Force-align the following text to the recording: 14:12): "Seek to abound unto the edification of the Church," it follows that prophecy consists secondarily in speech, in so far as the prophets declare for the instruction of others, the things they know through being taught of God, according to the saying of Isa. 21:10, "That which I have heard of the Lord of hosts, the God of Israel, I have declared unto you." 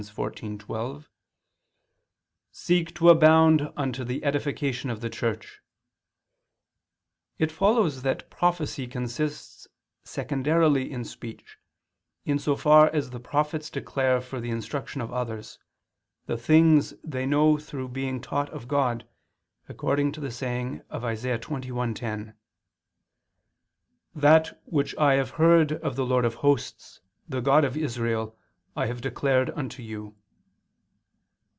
14:12): 0.09 1.05
"Seek 2.51 2.91
to 2.95 3.09
abound 3.09 3.71
unto 3.77 4.03
the 4.03 4.23
edification 4.23 4.89
of 4.89 4.99
the 4.99 5.11
Church," 5.11 5.61
it 7.37 7.51
follows 7.51 8.01
that 8.01 8.27
prophecy 8.31 8.87
consists 8.87 9.67
secondarily 10.03 10.91
in 10.91 11.03
speech, 11.03 11.59
in 12.25 12.39
so 12.39 12.55
far 12.55 12.87
as 12.89 13.11
the 13.11 13.19
prophets 13.19 13.69
declare 13.69 14.19
for 14.19 14.39
the 14.39 14.49
instruction 14.49 15.01
of 15.01 15.13
others, 15.13 15.59
the 16.25 16.35
things 16.37 16.95
they 17.03 17.27
know 17.27 17.57
through 17.59 17.87
being 17.87 18.19
taught 18.19 18.49
of 18.49 18.67
God, 18.67 19.07
according 19.69 20.11
to 20.13 20.19
the 20.19 20.31
saying 20.31 20.81
of 20.89 21.05
Isa. 21.05 21.37
21:10, 21.37 22.33
"That 24.15 24.59
which 24.65 24.97
I 24.97 25.13
have 25.13 25.29
heard 25.37 25.73
of 25.73 25.95
the 25.95 26.07
Lord 26.07 26.25
of 26.25 26.33
hosts, 26.41 27.01
the 27.29 27.39
God 27.39 27.63
of 27.63 27.77
Israel, 27.77 28.35
I 28.73 28.85
have 28.85 29.01
declared 29.01 29.49
unto 29.49 29.83
you." 29.83 30.15